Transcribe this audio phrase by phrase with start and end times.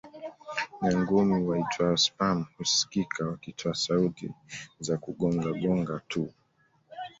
[0.81, 4.31] Nyangumi waitwao sperm husikika wakitoa sauti
[4.79, 6.31] za kugonga gonga tu